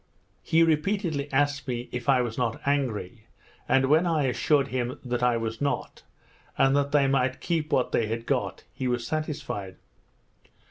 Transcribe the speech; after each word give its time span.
He 0.41 0.63
repeatedly 0.63 1.31
asked 1.31 1.67
me 1.67 1.87
if 1.91 2.09
I 2.09 2.23
was 2.23 2.35
not 2.35 2.59
angry; 2.65 3.27
and 3.69 3.85
when 3.85 4.07
I 4.07 4.23
assured 4.23 4.69
him 4.69 4.99
that 5.05 5.21
I 5.21 5.37
was 5.37 5.61
not, 5.61 6.01
and 6.57 6.75
that 6.75 6.91
they 6.91 7.05
might 7.05 7.39
keep 7.39 7.71
what 7.71 7.91
they 7.91 8.07
had 8.07 8.25
got, 8.25 8.63
he 8.73 8.87
was 8.87 9.05
satisfied. 9.05 9.75